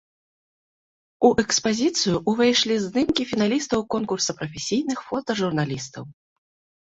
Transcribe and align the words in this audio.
У 1.27 1.29
экспазіцыю 1.43 2.15
ўвайшлі 2.31 2.77
здымкі 2.85 3.27
фіналістаў 3.33 3.79
конкурса 3.95 4.31
прафесійных 4.41 5.05
фотажурналістаў. 5.11 6.03